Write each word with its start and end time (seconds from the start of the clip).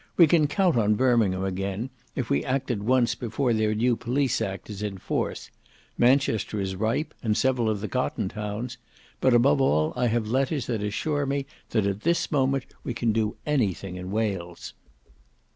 We 0.17 0.25
can 0.25 0.47
count 0.47 0.77
on 0.77 0.95
Birmingham 0.95 1.43
again, 1.43 1.91
if 2.15 2.27
we 2.27 2.43
act 2.43 2.71
at 2.71 2.79
once 2.81 3.13
before 3.13 3.53
their 3.53 3.75
new 3.75 3.95
Police 3.95 4.41
Act 4.41 4.67
is 4.67 4.81
in 4.81 4.97
force; 4.97 5.51
Manchester 5.95 6.59
is 6.59 6.75
ripe; 6.75 7.13
and 7.21 7.37
several 7.37 7.69
of 7.69 7.81
the 7.81 7.87
cotton 7.87 8.27
towns; 8.27 8.79
but 9.19 9.35
above 9.35 9.61
all 9.61 9.93
I 9.95 10.07
have 10.07 10.27
letters 10.27 10.65
that 10.65 10.81
assure 10.81 11.27
me 11.27 11.45
that 11.69 11.85
at 11.85 12.01
this 12.01 12.31
moment 12.31 12.65
we 12.83 12.95
can 12.95 13.11
do 13.11 13.37
anything 13.45 13.95
in 13.95 14.09
Wales." 14.09 14.73